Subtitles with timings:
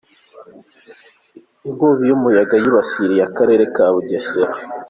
[1.67, 4.53] Inkubi y’umuyaga yibasiye Akarere ka Bugesera